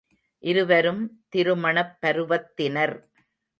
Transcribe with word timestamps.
இருவரும் 0.43 1.03
திருமணப் 1.29 1.93
பருவத்தினர். 2.01 2.95